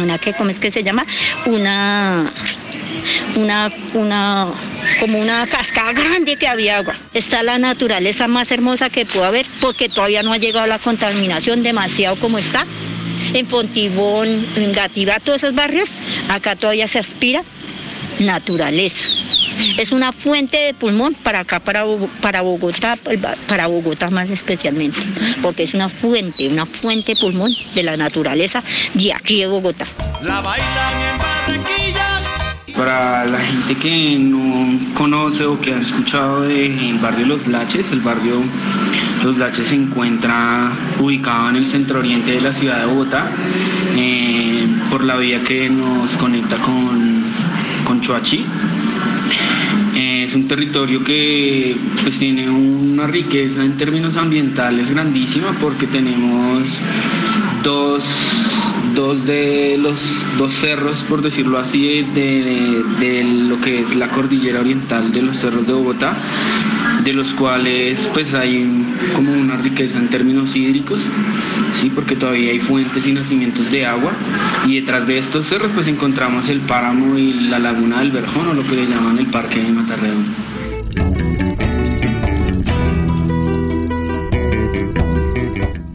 una 0.00 0.18
que, 0.18 0.32
¿cómo 0.32 0.50
es 0.50 0.60
que 0.60 0.70
se 0.70 0.84
llama? 0.84 1.04
Una 1.46 2.32
una, 3.36 3.72
una, 3.94 4.48
como 4.98 5.18
una 5.18 5.46
cascada 5.46 5.92
grande 5.92 6.36
que 6.36 6.46
había 6.46 6.78
agua. 6.78 6.96
Está 7.14 7.42
la 7.42 7.58
naturaleza 7.58 8.28
más 8.28 8.50
hermosa 8.50 8.90
que 8.90 9.06
puede 9.06 9.26
haber 9.26 9.46
porque 9.60 9.88
todavía 9.88 10.22
no 10.22 10.32
ha 10.32 10.38
llegado 10.38 10.66
la 10.66 10.78
contaminación 10.78 11.62
demasiado 11.62 12.16
como 12.16 12.38
está. 12.38 12.66
En 13.32 13.46
Fontibón, 13.46 14.46
en 14.56 14.72
Gativá, 14.72 15.18
todos 15.20 15.42
esos 15.42 15.54
barrios, 15.54 15.90
acá 16.28 16.56
todavía 16.56 16.88
se 16.88 16.98
aspira 16.98 17.42
naturaleza. 18.18 19.04
Es 19.76 19.92
una 19.92 20.12
fuente 20.12 20.56
de 20.56 20.74
pulmón 20.74 21.14
para 21.14 21.40
acá, 21.40 21.60
para, 21.60 21.84
para 22.20 22.40
Bogotá, 22.42 22.98
para 23.46 23.66
Bogotá 23.66 24.10
más 24.10 24.30
especialmente, 24.30 24.98
porque 25.42 25.64
es 25.64 25.74
una 25.74 25.88
fuente, 25.88 26.48
una 26.48 26.66
fuente 26.66 27.14
de 27.14 27.20
pulmón 27.20 27.54
de 27.74 27.82
la 27.82 27.96
naturaleza 27.96 28.62
de 28.94 29.12
aquí 29.12 29.40
de 29.40 29.46
Bogotá. 29.46 29.86
Para 32.80 33.26
la 33.26 33.40
gente 33.40 33.74
que 33.74 34.18
no 34.18 34.94
conoce 34.94 35.44
o 35.44 35.60
que 35.60 35.74
ha 35.74 35.80
escuchado 35.82 36.40
del 36.40 36.98
barrio 36.98 37.26
Los 37.26 37.46
Laches, 37.46 37.92
el 37.92 38.00
barrio 38.00 38.42
Los 39.22 39.36
Laches 39.36 39.66
se 39.66 39.74
encuentra 39.74 40.72
ubicado 40.98 41.50
en 41.50 41.56
el 41.56 41.66
centro 41.66 41.98
oriente 41.98 42.32
de 42.32 42.40
la 42.40 42.54
ciudad 42.54 42.80
de 42.80 42.86
Bogotá, 42.86 43.32
eh, 43.96 44.66
por 44.90 45.04
la 45.04 45.18
vía 45.18 45.44
que 45.44 45.68
nos 45.68 46.12
conecta 46.12 46.56
con, 46.56 47.24
con 47.84 48.00
Choachí. 48.00 48.46
Eh, 49.94 50.24
es 50.26 50.34
un 50.34 50.48
territorio 50.48 51.04
que 51.04 51.76
pues, 52.02 52.18
tiene 52.18 52.48
una 52.48 53.06
riqueza 53.06 53.62
en 53.62 53.76
términos 53.76 54.16
ambientales 54.16 54.90
grandísima 54.90 55.52
porque 55.60 55.86
tenemos 55.86 56.80
dos 57.62 58.49
dos 58.94 59.24
de 59.26 59.76
los 59.78 60.24
dos 60.38 60.52
cerros, 60.52 61.02
por 61.08 61.22
decirlo 61.22 61.58
así, 61.58 62.02
de, 62.02 63.24
lo 63.48 63.60
que 63.60 63.80
es 63.80 63.94
la 63.94 64.08
cordillera 64.08 64.60
oriental 64.60 65.12
de 65.12 65.22
los 65.22 65.38
cerros 65.38 65.66
de 65.66 65.72
Bogotá, 65.72 66.16
de 67.04 67.12
los 67.12 67.32
cuales 67.32 68.10
pues 68.12 68.34
hay 68.34 68.68
como 69.14 69.32
una 69.32 69.56
riqueza 69.56 69.98
en 69.98 70.08
términos 70.08 70.54
hídricos, 70.54 71.06
sí, 71.74 71.90
porque 71.94 72.16
todavía 72.16 72.52
hay 72.52 72.60
fuentes 72.60 73.06
y 73.06 73.12
nacimientos 73.12 73.70
de 73.70 73.86
agua, 73.86 74.12
y 74.66 74.80
detrás 74.80 75.06
de 75.06 75.18
estos 75.18 75.46
cerros 75.46 75.70
pues 75.72 75.86
encontramos 75.86 76.48
el 76.48 76.60
páramo 76.60 77.18
y 77.18 77.32
la 77.32 77.58
laguna 77.58 78.00
del 78.00 78.12
Verjón 78.12 78.48
o 78.48 78.54
lo 78.54 78.66
que 78.66 78.76
le 78.76 78.86
llaman 78.86 79.18
el 79.18 79.26
parque 79.26 79.60
de 79.60 79.70
Matarreón. 79.70 80.59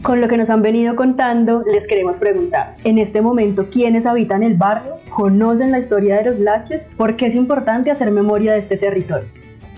Con 0.06 0.20
lo 0.20 0.28
que 0.28 0.36
nos 0.36 0.50
han 0.50 0.62
venido 0.62 0.94
contando, 0.94 1.64
les 1.68 1.88
queremos 1.88 2.14
preguntar, 2.14 2.74
en 2.84 2.98
este 2.98 3.20
momento, 3.20 3.66
¿quiénes 3.68 4.06
habitan 4.06 4.44
el 4.44 4.54
barrio? 4.54 4.98
¿Conocen 5.08 5.72
la 5.72 5.80
historia 5.80 6.18
de 6.18 6.26
los 6.26 6.38
laches? 6.38 6.86
¿Por 6.96 7.16
qué 7.16 7.26
es 7.26 7.34
importante 7.34 7.90
hacer 7.90 8.12
memoria 8.12 8.52
de 8.52 8.60
este 8.60 8.76
territorio? 8.76 9.26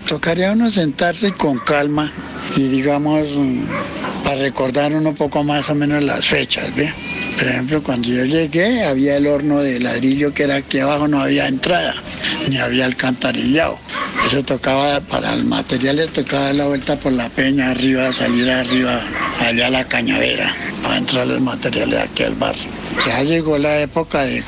Tocaría 0.07 0.51
uno 0.51 0.69
sentarse 0.69 1.31
con 1.31 1.57
calma 1.57 2.13
y 2.55 2.67
digamos, 2.67 3.27
para 4.23 4.35
recordar 4.35 4.93
uno 4.93 5.15
poco 5.15 5.43
más 5.43 5.67
o 5.67 5.73
menos 5.73 6.03
las 6.03 6.27
fechas, 6.27 6.75
¿ve? 6.75 6.93
Por 7.39 7.47
ejemplo, 7.47 7.81
cuando 7.81 8.09
yo 8.09 8.23
llegué 8.25 8.83
había 8.83 9.17
el 9.17 9.25
horno 9.25 9.61
de 9.61 9.79
ladrillo 9.79 10.31
que 10.31 10.43
era 10.43 10.57
aquí 10.57 10.77
abajo, 10.77 11.07
no 11.07 11.23
había 11.23 11.47
entrada, 11.47 11.95
ni 12.47 12.57
había 12.57 12.85
alcantarillado. 12.85 13.79
Eso 14.29 14.43
tocaba, 14.43 15.01
para 15.01 15.33
el 15.33 15.43
material 15.43 16.07
tocaba 16.13 16.45
dar 16.45 16.55
la 16.55 16.67
vuelta 16.67 16.99
por 16.99 17.11
la 17.11 17.29
peña 17.29 17.71
arriba, 17.71 18.13
salir 18.13 18.47
arriba, 18.47 19.01
allá 19.39 19.65
a 19.65 19.69
la 19.71 19.87
cañadera, 19.87 20.55
para 20.83 20.97
entrar 20.97 21.25
los 21.25 21.41
materiales 21.41 21.99
aquí 21.99 22.21
al 22.25 22.35
barrio. 22.35 22.69
Ya 23.07 23.23
llegó 23.23 23.57
la 23.57 23.79
época 23.79 24.21
de, 24.21 24.43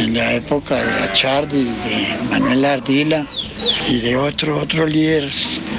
en 0.00 0.14
la 0.14 0.32
época 0.32 0.74
de 0.74 1.04
Achardi, 1.04 1.62
de 1.62 2.18
Manuel 2.30 2.64
Ardila 2.64 3.24
y 3.88 4.00
de 4.00 4.16
otro, 4.16 4.58
otro 4.58 4.88
líder, 4.88 5.30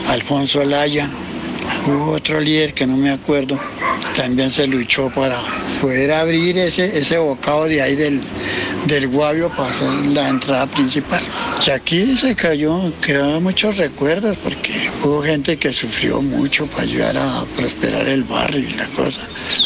Alfonso 0.08 0.62
Alaya. 0.62 1.10
Hubo 1.86 2.12
otro 2.14 2.40
líder 2.40 2.74
que 2.74 2.88
no 2.88 2.96
me 2.96 3.12
acuerdo, 3.12 3.60
también 4.14 4.52
se 4.52 4.68
luchó 4.68 5.10
para 5.10 5.42
poder 5.82 6.12
abrir 6.12 6.58
ese, 6.58 6.98
ese 6.98 7.18
bocado 7.18 7.66
de 7.66 7.82
ahí 7.82 7.96
del, 7.96 8.22
del 8.88 9.08
Guavio 9.08 9.50
para 9.50 9.74
la 10.14 10.30
entrada 10.30 10.68
principal. 10.68 11.22
Y 11.66 11.70
aquí 11.72 12.18
se 12.18 12.36
cayó, 12.36 12.94
quedaron 13.02 13.44
muchos 13.44 13.78
recuerdos 13.78 14.38
porque 14.44 14.90
hubo 15.04 15.22
gente 15.24 15.58
que 15.58 15.74
sufrió 15.74 16.22
mucho 16.22 16.68
para 16.68 16.84
ayudar 16.84 17.18
a 17.18 17.46
prosperar 17.56 18.08
el 18.08 18.24
barrio 18.24 18.70
y 18.70 18.74
la 18.74 18.88
cosa. 18.90 19.22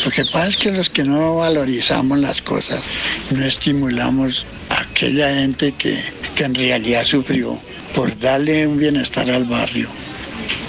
Lo 0.06 0.12
que 0.12 0.24
pasa 0.26 0.48
es 0.48 0.58
que 0.58 0.72
los 0.72 0.90
que 0.90 1.04
no 1.04 1.38
valorizamos 1.38 2.20
las 2.20 2.42
cosas, 2.42 2.84
no 3.32 3.44
estimulamos 3.44 4.46
a 4.70 4.82
aquella 4.82 5.34
gente 5.34 5.74
que, 5.74 6.00
que 6.36 6.44
en 6.44 6.56
realidad 6.56 7.04
sufrió 7.04 7.60
por 7.96 8.18
darle 8.20 8.68
un 8.68 8.78
bienestar 8.78 9.30
al 9.30 9.46
barrio. 9.46 9.90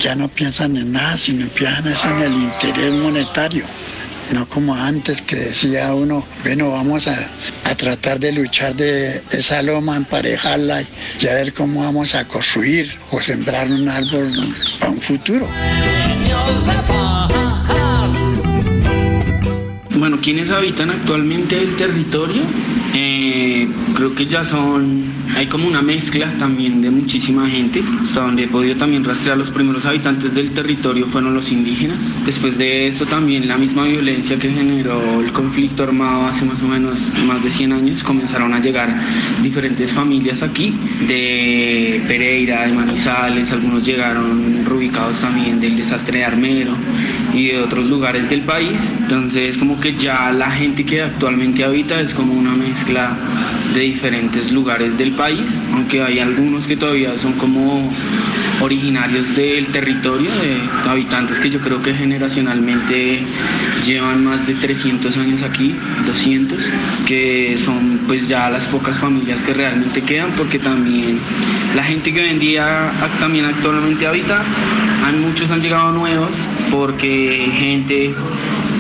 Ya 0.00 0.14
no 0.14 0.28
piensan 0.28 0.76
en 0.76 0.92
nada, 0.92 1.16
sino 1.16 1.46
piensan 1.48 2.22
en 2.22 2.22
el 2.22 2.32
interés 2.34 2.92
monetario 2.92 3.64
no 4.32 4.48
como 4.48 4.74
antes 4.74 5.22
que 5.22 5.36
decía 5.36 5.94
uno, 5.94 6.26
bueno, 6.42 6.70
vamos 6.70 7.06
a, 7.06 7.28
tratar 7.76 8.18
de 8.18 8.32
luchar 8.32 8.74
de 8.74 9.22
esa 9.30 9.62
loma, 9.62 9.96
emparejarla 9.96 10.82
y 11.20 11.26
a 11.28 11.34
ver 11.34 11.52
cómo 11.52 11.82
vamos 11.82 12.14
a 12.14 12.26
construir 12.26 12.98
o 13.12 13.22
sembrar 13.22 13.70
un 13.70 13.88
árbol 13.88 14.32
para 14.80 14.92
un 14.92 15.00
futuro. 15.00 15.46
Bueno, 19.98 20.20
¿quiénes 20.22 20.50
habitan 20.50 20.90
actualmente 20.90 21.60
el 21.60 21.74
territorio? 21.74 22.42
Eh, 22.94 23.68
creo 23.94 24.14
que 24.14 24.26
ya 24.26 24.44
son, 24.44 25.04
hay 25.34 25.46
como 25.46 25.66
una 25.66 25.82
mezcla 25.82 26.32
también 26.38 26.80
de 26.80 26.88
muchísima 26.88 27.48
gente, 27.48 27.82
hasta 28.00 28.20
donde 28.20 28.44
he 28.44 28.46
podido 28.48 28.76
también 28.76 29.04
rastrear 29.04 29.36
los 29.36 29.50
primeros 29.50 29.84
habitantes 29.86 30.34
del 30.34 30.52
territorio 30.52 31.08
fueron 31.08 31.34
los 31.34 31.50
indígenas. 31.50 32.14
Después 32.24 32.56
de 32.58 32.86
eso 32.86 33.06
también 33.06 33.48
la 33.48 33.56
misma 33.56 33.84
violencia 33.84 34.38
que 34.38 34.50
generó 34.50 35.20
el 35.20 35.32
conflicto 35.32 35.82
armado 35.82 36.26
hace 36.26 36.44
más 36.44 36.62
o 36.62 36.68
menos 36.68 37.12
más 37.26 37.42
de 37.42 37.50
100 37.50 37.72
años, 37.72 38.04
comenzaron 38.04 38.54
a 38.54 38.60
llegar 38.60 39.02
diferentes 39.42 39.92
familias 39.92 40.42
aquí, 40.42 40.74
de 41.08 42.04
Pereira, 42.06 42.68
de 42.68 42.72
Manizales, 42.72 43.50
algunos 43.50 43.84
llegaron 43.84 44.64
reubicados 44.64 45.20
también 45.20 45.60
del 45.60 45.76
desastre 45.76 46.20
de 46.20 46.24
Armero 46.24 46.76
y 47.34 47.48
de 47.48 47.60
otros 47.60 47.86
lugares 47.86 48.30
del 48.30 48.42
país. 48.42 48.94
Entonces 49.00 49.58
como 49.58 49.80
que 49.80 49.87
ya 49.96 50.30
la 50.32 50.50
gente 50.50 50.84
que 50.84 51.02
actualmente 51.02 51.64
habita 51.64 52.00
es 52.00 52.14
como 52.14 52.32
una 52.32 52.54
mezcla 52.54 53.16
de 53.74 53.80
diferentes 53.80 54.50
lugares 54.50 54.96
del 54.98 55.12
país, 55.12 55.62
aunque 55.72 56.02
hay 56.02 56.18
algunos 56.18 56.66
que 56.66 56.76
todavía 56.76 57.16
son 57.18 57.34
como 57.34 57.92
originarios 58.60 59.34
del 59.36 59.66
territorio, 59.68 60.30
de 60.30 60.60
habitantes 60.88 61.38
que 61.38 61.50
yo 61.50 61.60
creo 61.60 61.80
que 61.80 61.94
generacionalmente 61.94 63.24
llevan 63.84 64.24
más 64.24 64.46
de 64.46 64.54
300 64.54 65.16
años 65.16 65.42
aquí, 65.42 65.76
200, 66.06 66.70
que 67.06 67.56
son 67.58 68.00
pues 68.06 68.26
ya 68.28 68.50
las 68.50 68.66
pocas 68.66 68.98
familias 68.98 69.42
que 69.42 69.54
realmente 69.54 70.02
quedan, 70.02 70.32
porque 70.32 70.58
también 70.58 71.20
la 71.74 71.84
gente 71.84 72.12
que 72.12 72.20
hoy 72.20 72.28
en 72.30 72.38
día 72.38 72.92
también 73.20 73.44
actualmente 73.44 74.06
habita, 74.06 74.44
muchos 75.16 75.50
han 75.50 75.60
llegado 75.60 75.90
nuevos, 75.92 76.34
porque 76.70 77.50
gente 77.54 78.14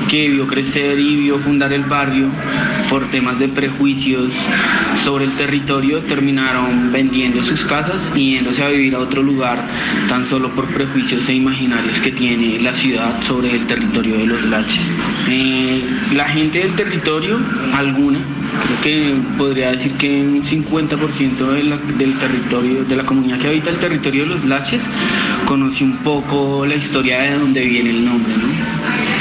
que 0.08 0.28
vio 0.28 0.46
crecer 0.46 0.98
y 0.98 1.16
vio 1.16 1.38
fundar 1.38 1.72
el 1.72 1.84
barrio 1.84 2.28
por 2.88 3.10
temas 3.10 3.38
de 3.38 3.48
prejuicios 3.48 4.34
sobre 4.94 5.26
el 5.26 5.32
territorio 5.36 6.00
terminaron 6.00 6.90
vendiendo 6.90 7.42
sus 7.42 7.64
casas 7.64 8.12
y 8.16 8.32
yéndose 8.32 8.62
a 8.62 8.68
vivir 8.68 8.94
a 8.94 9.00
otro 9.00 9.22
lugar 9.22 9.64
tan 10.08 10.24
solo 10.24 10.50
por 10.50 10.66
prejuicios 10.68 11.28
e 11.28 11.34
imaginarios 11.34 12.00
que 12.00 12.12
tiene 12.12 12.58
la 12.60 12.72
ciudad 12.72 13.20
sobre 13.20 13.54
el 13.54 13.66
territorio 13.66 14.16
de 14.16 14.26
los 14.26 14.44
laches. 14.46 14.94
Eh, 15.28 15.82
la 16.14 16.24
gente 16.24 16.60
del 16.60 16.72
territorio, 16.72 17.38
alguna, 17.74 18.20
creo 18.64 18.80
que 18.82 19.14
podría 19.36 19.72
decir 19.72 19.92
que 19.92 20.20
un 20.20 20.42
50% 20.42 21.96
del 21.96 22.18
territorio, 22.18 22.84
de 22.84 22.96
la 22.96 23.04
comunidad 23.04 23.38
que 23.38 23.48
habita 23.48 23.70
el 23.70 23.78
territorio 23.78 24.24
de 24.24 24.30
los 24.30 24.44
laches, 24.44 24.88
conoce 25.44 25.84
un 25.84 25.98
poco 25.98 26.64
la 26.66 26.76
historia 26.76 27.20
de 27.20 27.38
dónde 27.38 27.64
viene 27.64 27.90
el 27.90 28.04
nombre, 28.04 28.34
¿no? 28.36 29.17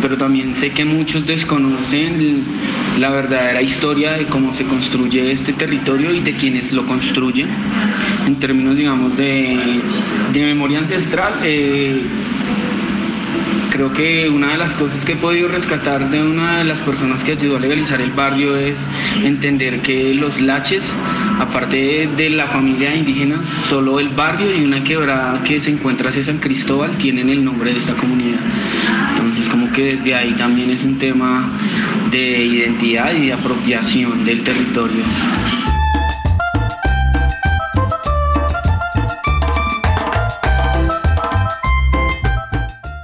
Pero 0.00 0.16
también 0.16 0.54
sé 0.54 0.70
que 0.70 0.84
muchos 0.84 1.26
desconocen 1.26 2.44
la 2.98 3.10
verdadera 3.10 3.62
historia 3.62 4.12
de 4.12 4.26
cómo 4.26 4.52
se 4.52 4.64
construye 4.64 5.30
este 5.30 5.52
territorio 5.52 6.12
y 6.12 6.20
de 6.20 6.34
quienes 6.36 6.72
lo 6.72 6.86
construyen 6.86 7.48
en 8.26 8.38
términos, 8.38 8.76
digamos, 8.76 9.16
de, 9.16 9.80
memoria 10.34 10.78
ancestral. 10.78 11.34
Eh, 11.42 12.02
creo 13.70 13.92
que 13.92 14.28
una 14.28 14.52
de 14.52 14.58
las 14.58 14.74
cosas 14.74 15.04
que 15.04 15.12
he 15.12 15.16
podido 15.16 15.46
rescatar 15.46 16.10
de 16.10 16.20
una 16.20 16.58
de 16.58 16.64
las 16.64 16.80
personas 16.82 17.22
que 17.22 17.32
ayudó 17.32 17.58
a 17.58 17.60
legalizar 17.60 18.00
el 18.00 18.10
barrio 18.10 18.56
es 18.56 18.84
entender 19.22 19.82
que 19.82 20.14
los 20.14 20.40
laches, 20.40 20.90
aparte 21.38 22.08
de, 22.16 22.30
la 22.30 22.46
familia 22.46 22.96
indígena, 22.96 23.44
solo 23.44 24.00
el 24.00 24.08
barrio 24.08 24.56
y 24.56 24.64
una 24.64 24.82
quebrada 24.82 25.44
que 25.44 25.60
se 25.60 25.70
encuentra 25.70 26.10
hacia 26.10 26.24
San 26.24 26.38
Cristóbal 26.38 26.96
tienen 26.98 27.28
el 27.28 27.44
nombre 27.44 27.72
de 27.72 27.78
esta 27.78 27.94
comunidad. 27.94 28.40
Entonces 29.28 29.50
como 29.50 29.70
que 29.74 29.82
desde 29.82 30.14
ahí 30.14 30.32
también 30.36 30.70
es 30.70 30.82
un 30.82 30.96
tema 30.96 31.52
de 32.10 32.46
identidad 32.46 33.12
y 33.12 33.26
de 33.26 33.34
apropiación 33.34 34.24
del 34.24 34.42
territorio. 34.42 35.04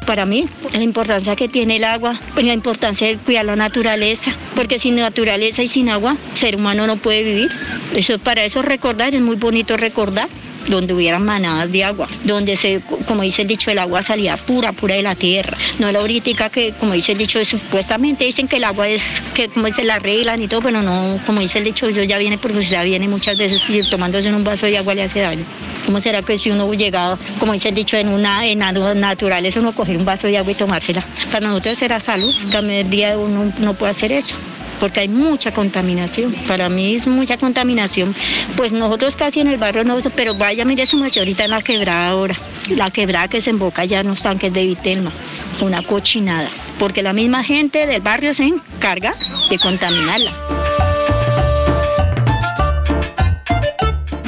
para 0.06 0.26
mí, 0.26 0.46
la 0.72 0.82
importancia 0.82 1.34
que 1.34 1.48
tiene 1.48 1.76
el 1.76 1.84
agua, 1.84 2.20
pues 2.34 2.46
la 2.46 2.52
importancia 2.52 3.08
de 3.08 3.16
cuidar 3.16 3.46
la 3.46 3.56
naturaleza, 3.56 4.32
porque 4.54 4.78
sin 4.78 4.94
naturaleza 4.94 5.62
y 5.62 5.66
sin 5.66 5.88
agua, 5.88 6.16
ser 6.34 6.54
humano 6.54 6.86
no 6.86 6.98
puede 6.98 7.24
vivir. 7.24 7.50
Eso 7.94 8.20
para 8.20 8.44
eso 8.44 8.62
recordar, 8.62 9.14
es 9.14 9.20
muy 9.20 9.34
bonito 9.34 9.76
recordar 9.76 10.28
donde 10.68 10.94
hubiera 10.94 11.18
manadas 11.18 11.70
de 11.70 11.84
agua, 11.84 12.08
donde 12.24 12.56
se, 12.56 12.80
como 13.06 13.22
dice 13.22 13.42
el 13.42 13.48
dicho, 13.48 13.70
el 13.70 13.78
agua 13.78 14.02
salía 14.02 14.36
pura, 14.36 14.72
pura 14.72 14.94
de 14.94 15.02
la 15.02 15.14
tierra, 15.14 15.56
no 15.78 15.90
la 15.90 16.00
ahorita 16.00 16.50
que, 16.50 16.72
como 16.72 16.94
dice 16.94 17.12
el 17.12 17.18
dicho, 17.18 17.44
supuestamente 17.44 18.24
dicen 18.24 18.48
que 18.48 18.56
el 18.56 18.64
agua 18.64 18.88
es, 18.88 19.22
que 19.34 19.48
como 19.48 19.68
se 19.68 19.84
la 19.84 19.96
arreglan 19.96 20.42
y 20.42 20.48
todo, 20.48 20.62
pero 20.62 20.82
no, 20.82 21.20
como 21.26 21.40
dice 21.40 21.58
el 21.58 21.64
dicho, 21.64 21.88
eso 21.88 22.02
ya 22.02 22.18
viene 22.18 22.38
porque 22.38 22.60
ya 22.62 22.82
viene 22.82 23.08
muchas 23.08 23.36
veces 23.36 23.62
y 23.68 23.88
tomándose 23.88 24.28
en 24.28 24.34
un 24.34 24.44
vaso 24.44 24.66
de 24.66 24.78
agua 24.78 24.94
le 24.94 25.02
hace 25.02 25.20
daño. 25.20 25.44
¿Cómo 25.84 26.00
será 26.00 26.22
que 26.22 26.38
si 26.38 26.50
uno 26.50 26.72
llegado, 26.72 27.18
como 27.38 27.52
dice 27.52 27.68
el 27.68 27.74
dicho, 27.74 27.96
en 27.96 28.08
una 28.08 28.46
en 28.46 28.58
naturales 28.58 29.56
uno 29.56 29.74
coger 29.74 29.96
un 29.96 30.04
vaso 30.04 30.26
de 30.26 30.38
agua 30.38 30.52
y 30.52 30.54
tomársela? 30.54 31.04
Para 31.30 31.48
nosotros 31.48 31.78
será 31.78 32.00
salud, 32.00 32.34
también 32.50 32.86
el 32.86 32.90
día 32.90 33.18
uno 33.18 33.52
no 33.58 33.74
puede 33.74 33.90
hacer 33.90 34.12
eso 34.12 34.36
porque 34.80 35.00
hay 35.00 35.08
mucha 35.08 35.52
contaminación. 35.52 36.34
Para 36.46 36.68
mí 36.68 36.96
es 36.96 37.06
mucha 37.06 37.36
contaminación. 37.36 38.14
Pues 38.56 38.72
nosotros 38.72 39.16
casi 39.16 39.40
en 39.40 39.48
el 39.48 39.58
barrio 39.58 39.84
no, 39.84 39.98
pero 40.16 40.34
vaya, 40.34 40.64
mire 40.64 40.86
su 40.86 40.96
merced 40.96 41.20
ahorita 41.20 41.44
en 41.44 41.50
la 41.50 41.62
quebrada 41.62 42.08
ahora. 42.08 42.36
La 42.68 42.90
quebrada 42.90 43.28
que 43.28 43.40
se 43.40 43.50
emboca 43.50 43.84
ya 43.84 44.00
en 44.00 44.08
los 44.08 44.22
tanques 44.22 44.52
de 44.52 44.66
Vitelma. 44.66 45.12
Una 45.60 45.82
cochinada. 45.82 46.48
Porque 46.78 47.02
la 47.02 47.12
misma 47.12 47.44
gente 47.44 47.86
del 47.86 48.00
barrio 48.00 48.34
se 48.34 48.44
encarga 48.44 49.14
de 49.50 49.58
contaminarla. 49.58 50.32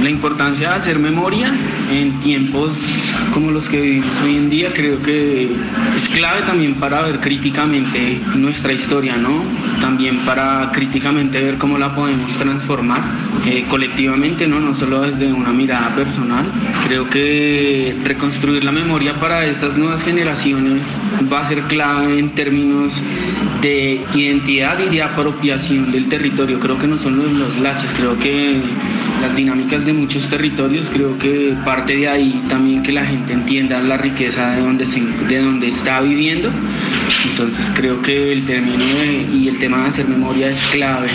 La 0.00 0.10
importancia 0.10 0.70
de 0.70 0.74
hacer 0.76 0.98
memoria 0.98 1.52
en 1.90 2.20
tiempos 2.20 2.74
como 3.32 3.50
los 3.50 3.68
que 3.68 3.80
vivimos 3.80 4.20
hoy 4.22 4.36
en 4.36 4.50
día 4.50 4.72
creo 4.72 5.02
que 5.02 5.50
es 5.96 6.08
clave 6.08 6.42
también 6.42 6.74
para 6.74 7.02
ver 7.02 7.20
críticamente 7.20 8.20
nuestra 8.34 8.72
historia, 8.72 9.16
¿no? 9.16 9.42
También 9.80 10.18
para 10.20 10.70
críticamente 10.72 11.40
ver 11.40 11.58
cómo 11.58 11.78
la 11.78 11.94
podemos 11.94 12.36
transformar 12.36 13.02
eh, 13.46 13.64
colectivamente, 13.68 14.46
¿no? 14.46 14.60
No 14.60 14.74
solo 14.74 15.02
desde 15.02 15.32
una 15.32 15.52
mirada 15.52 15.94
personal. 15.94 16.46
Creo 16.86 17.08
que 17.08 17.96
reconstruir 18.04 18.64
la 18.64 18.72
memoria 18.72 19.14
para 19.14 19.46
estas 19.46 19.76
nuevas 19.76 20.02
generaciones 20.02 20.86
va 21.32 21.40
a 21.40 21.44
ser 21.44 21.62
clave 21.62 22.18
en 22.18 22.30
términos 22.34 22.92
de 23.62 24.04
identidad 24.14 24.78
y 24.78 24.88
de 24.88 25.02
apropiación 25.02 25.92
del 25.92 26.08
territorio. 26.08 26.60
Creo 26.60 26.78
que 26.78 26.86
no 26.86 26.98
son 26.98 27.18
los, 27.18 27.32
los 27.32 27.58
laches, 27.58 27.90
creo 27.96 28.18
que 28.18 28.60
las 29.20 29.34
dinámicas 29.36 29.84
de 29.86 29.92
muchos 29.92 30.28
territorios, 30.28 30.90
creo 30.90 31.18
que 31.18 31.54
parte 31.64 31.96
de 31.96 32.08
ahí 32.08 32.42
también 32.48 32.82
que 32.82 32.92
la 32.92 33.04
gente 33.04 33.15
entienda 33.28 33.80
la 33.80 33.96
riqueza 33.96 34.52
de 34.52 34.60
donde, 34.60 34.84
de 34.84 35.38
donde 35.42 35.68
está 35.68 36.00
viviendo. 36.00 36.50
Entonces 37.30 37.70
creo 37.74 38.00
que 38.02 38.32
el 38.32 38.44
término 38.46 38.84
y 39.32 39.48
el 39.48 39.58
tema 39.58 39.82
de 39.82 39.88
hacer 39.88 40.08
memoria 40.08 40.50
es 40.50 40.62
clave 40.66 41.08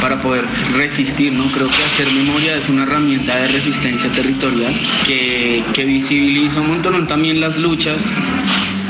para 0.00 0.20
poder 0.20 0.44
resistir, 0.74 1.32
¿no? 1.32 1.50
Creo 1.52 1.68
que 1.68 1.84
hacer 1.84 2.10
memoria 2.12 2.56
es 2.56 2.68
una 2.68 2.84
herramienta 2.84 3.36
de 3.36 3.48
resistencia 3.48 4.10
territorial 4.10 4.78
que, 5.06 5.62
que 5.72 5.84
visibiliza 5.84 6.60
un 6.60 6.68
montón 6.68 7.06
también 7.06 7.40
las 7.40 7.58
luchas 7.58 8.02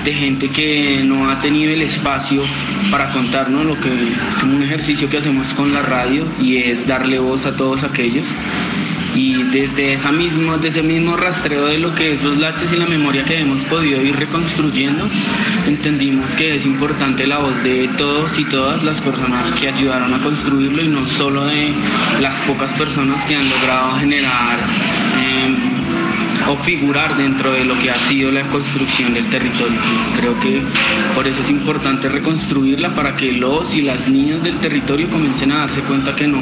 de 0.04 0.12
gente 0.12 0.48
que 0.48 1.02
no 1.04 1.30
ha 1.30 1.40
tenido 1.40 1.72
el 1.72 1.82
espacio 1.82 2.42
para 2.90 3.12
contarnos 3.12 3.64
lo 3.64 3.80
que 3.80 3.88
es 4.26 4.34
como 4.40 4.56
un 4.56 4.62
ejercicio 4.62 5.08
que 5.08 5.18
hacemos 5.18 5.54
con 5.54 5.72
la 5.72 5.82
radio 5.82 6.26
y 6.40 6.56
es 6.56 6.86
darle 6.86 7.18
voz 7.18 7.46
a 7.46 7.56
todos 7.56 7.84
aquellos 7.84 8.26
desde, 9.52 9.92
esa 9.92 10.10
mismo, 10.10 10.56
desde 10.56 10.80
ese 10.80 10.82
mismo 10.82 11.16
rastreo 11.16 11.66
de 11.66 11.78
lo 11.78 11.94
que 11.94 12.14
es 12.14 12.22
los 12.22 12.38
laches 12.38 12.72
y 12.72 12.76
la 12.76 12.86
memoria 12.86 13.24
que 13.24 13.38
hemos 13.38 13.62
podido 13.64 14.00
ir 14.00 14.16
reconstruyendo, 14.16 15.08
entendimos 15.66 16.34
que 16.34 16.56
es 16.56 16.64
importante 16.64 17.26
la 17.26 17.38
voz 17.38 17.62
de 17.62 17.88
todos 17.98 18.38
y 18.38 18.44
todas 18.46 18.82
las 18.82 19.00
personas 19.00 19.52
que 19.52 19.68
ayudaron 19.68 20.14
a 20.14 20.22
construirlo 20.22 20.82
y 20.82 20.88
no 20.88 21.06
solo 21.06 21.44
de 21.46 21.74
las 22.20 22.40
pocas 22.40 22.72
personas 22.72 23.22
que 23.26 23.36
han 23.36 23.48
logrado 23.50 23.98
generar 23.98 25.01
o 26.48 26.56
figurar 26.56 27.16
dentro 27.16 27.52
de 27.52 27.64
lo 27.64 27.78
que 27.78 27.90
ha 27.90 27.98
sido 27.98 28.30
la 28.30 28.42
construcción 28.48 29.14
del 29.14 29.28
territorio. 29.30 29.78
Creo 30.16 30.38
que 30.40 30.62
por 31.14 31.26
eso 31.26 31.40
es 31.40 31.50
importante 31.50 32.08
reconstruirla 32.08 32.94
para 32.94 33.16
que 33.16 33.32
los 33.32 33.74
y 33.74 33.82
las 33.82 34.08
niñas 34.08 34.42
del 34.42 34.58
territorio 34.58 35.08
comiencen 35.08 35.52
a 35.52 35.58
darse 35.58 35.80
cuenta 35.82 36.14
que 36.14 36.26
no 36.26 36.40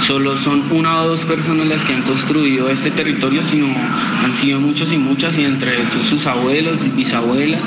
solo 0.00 0.36
son 0.38 0.70
una 0.72 1.02
o 1.02 1.08
dos 1.08 1.24
personas 1.24 1.66
las 1.66 1.84
que 1.84 1.94
han 1.94 2.02
construido 2.02 2.70
este 2.70 2.90
territorio, 2.90 3.44
sino 3.44 3.66
han 3.66 4.34
sido 4.34 4.60
muchos 4.60 4.92
y 4.92 4.98
muchas 4.98 5.38
y 5.38 5.44
entre 5.44 5.82
esos 5.82 6.04
sus 6.04 6.26
abuelos 6.26 6.78
y 6.84 6.90
bisabuelas. 6.90 7.64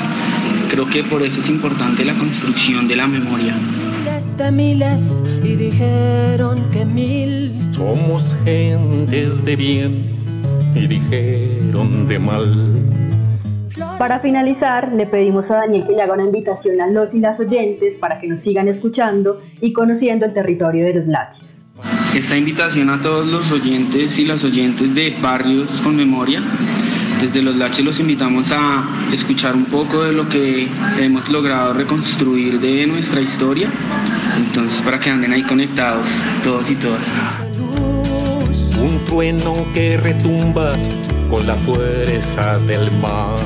Creo 0.68 0.86
que 0.86 1.02
por 1.02 1.22
eso 1.22 1.40
es 1.40 1.48
importante 1.48 2.04
la 2.04 2.14
construcción 2.14 2.86
de 2.86 2.96
la 2.96 3.06
memoria. 3.06 3.56
Miles 3.56 4.36
de 4.36 4.52
miles 4.52 5.22
y 5.42 5.56
dijeron 5.56 6.64
que 6.70 6.84
mil. 6.84 7.52
Somos 7.72 8.36
gentes 8.44 9.44
de 9.44 9.56
bien 9.56 10.09
y 10.74 10.86
dijeron 10.86 12.06
de 12.06 12.18
mal. 12.18 12.90
Para 13.98 14.18
finalizar, 14.18 14.92
le 14.92 15.06
pedimos 15.06 15.50
a 15.50 15.56
Daniel 15.56 15.86
que 15.86 15.92
le 15.92 16.02
haga 16.02 16.14
una 16.14 16.24
invitación 16.24 16.80
a 16.80 16.86
los 16.88 17.14
y 17.14 17.20
las 17.20 17.38
oyentes 17.40 17.96
para 17.96 18.20
que 18.20 18.26
nos 18.26 18.40
sigan 18.40 18.68
escuchando 18.68 19.40
y 19.60 19.72
conociendo 19.72 20.26
el 20.26 20.32
territorio 20.32 20.84
de 20.84 20.94
los 20.94 21.06
laches. 21.06 21.64
Esta 22.14 22.36
invitación 22.36 22.90
a 22.90 23.00
todos 23.00 23.26
los 23.26 23.50
oyentes 23.52 24.18
y 24.18 24.24
las 24.24 24.42
oyentes 24.44 24.94
de 24.94 25.16
Barrios 25.22 25.80
con 25.80 25.96
Memoria. 25.96 26.42
Desde 27.20 27.42
los 27.42 27.54
Laches 27.54 27.84
los 27.84 28.00
invitamos 28.00 28.50
a 28.50 28.88
escuchar 29.12 29.54
un 29.54 29.66
poco 29.66 30.02
de 30.04 30.12
lo 30.12 30.28
que 30.28 30.68
hemos 30.98 31.28
logrado 31.28 31.74
reconstruir 31.74 32.58
de 32.60 32.86
nuestra 32.86 33.20
historia. 33.20 33.70
Entonces, 34.36 34.80
para 34.82 34.98
que 34.98 35.10
anden 35.10 35.32
ahí 35.32 35.42
conectados 35.42 36.08
todos 36.42 36.70
y 36.70 36.76
todas 36.76 37.06
un 38.80 39.04
trueno 39.04 39.52
que 39.74 39.98
retumba 39.98 40.68
con 41.28 41.46
la 41.46 41.54
fuerza 41.54 42.58
del 42.60 42.90
mar. 43.02 43.36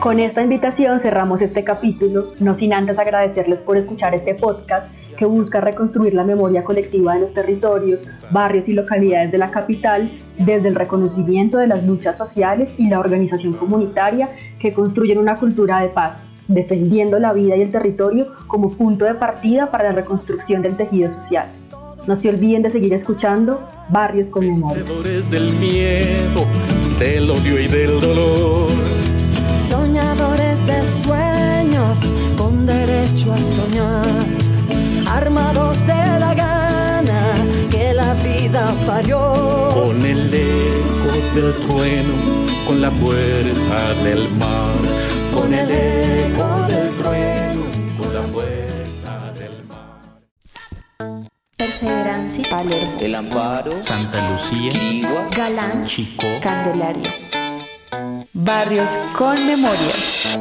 Con 0.00 0.20
esta 0.20 0.42
invitación 0.42 1.00
cerramos 1.00 1.40
este 1.40 1.64
capítulo, 1.64 2.34
no 2.38 2.54
sin 2.54 2.74
antes 2.74 2.98
agradecerles 2.98 3.62
por 3.62 3.78
escuchar 3.78 4.14
este 4.14 4.34
podcast 4.34 4.92
que 5.16 5.24
busca 5.24 5.62
reconstruir 5.62 6.12
la 6.12 6.24
memoria 6.24 6.62
colectiva 6.62 7.14
de 7.14 7.20
los 7.20 7.32
territorios, 7.32 8.06
barrios 8.30 8.68
y 8.68 8.74
localidades 8.74 9.32
de 9.32 9.38
la 9.38 9.50
capital 9.50 10.10
desde 10.38 10.68
el 10.68 10.74
reconocimiento 10.74 11.56
de 11.56 11.68
las 11.68 11.84
luchas 11.84 12.18
sociales 12.18 12.74
y 12.76 12.90
la 12.90 13.00
organización 13.00 13.54
comunitaria 13.54 14.28
que 14.58 14.74
construyen 14.74 15.16
una 15.16 15.38
cultura 15.38 15.80
de 15.80 15.88
paz, 15.88 16.28
defendiendo 16.48 17.18
la 17.18 17.32
vida 17.32 17.56
y 17.56 17.62
el 17.62 17.70
territorio 17.70 18.26
como 18.46 18.70
punto 18.70 19.06
de 19.06 19.14
partida 19.14 19.70
para 19.70 19.84
la 19.84 19.92
reconstrucción 19.92 20.60
del 20.60 20.76
tejido 20.76 21.10
social. 21.10 21.46
No 22.06 22.14
se 22.14 22.28
olviden 22.28 22.62
de 22.62 22.68
seguir 22.68 22.92
escuchando 22.92 23.66
Barrios 23.88 24.28
con 24.28 24.46
Memoria. 24.46 24.84
del 25.30 25.52
miedo, 25.54 26.44
del 26.98 27.30
odio 27.30 27.58
y 27.58 27.66
del 27.66 27.98
dolor. 27.98 28.68
Soñadores 29.58 30.66
de 30.66 30.84
sueños 31.02 31.98
con 32.36 32.66
derecho 32.66 33.32
a 33.32 33.38
soñar. 33.38 34.26
Armados 35.06 35.78
de 35.86 36.18
la 36.20 36.34
gana 36.34 37.22
que 37.70 37.94
la 37.94 38.12
vida 38.14 38.74
parió. 38.86 39.70
Con 39.72 40.04
el 40.04 40.34
eco 40.34 41.34
del 41.34 41.54
trueno, 41.66 42.14
con 42.66 42.82
la 42.82 42.90
fuerza 42.90 44.04
del 44.04 44.28
mar. 44.34 44.74
Con 45.32 45.54
el 45.54 45.70
eco 45.70 46.66
del 46.68 46.83
Palermo, 52.42 52.96
El 53.00 53.14
Amparo, 53.14 53.80
Santa 53.80 54.30
Lucía, 54.30 54.72
Quirigua, 54.72 55.28
Galán, 55.36 55.86
Chicó, 55.86 56.26
Candelaria. 56.42 57.10
Barrios 58.32 58.90
con 59.16 59.34
memorias. 59.46 60.38